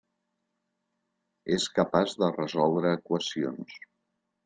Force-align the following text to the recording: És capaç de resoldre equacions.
És 1.57 1.69
capaç 1.77 2.17
de 2.25 2.33
resoldre 2.41 2.99
equacions. 3.01 3.81